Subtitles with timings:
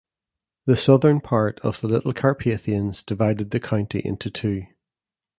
[0.65, 4.63] The southern part of the Little Carpathians divided the county into two.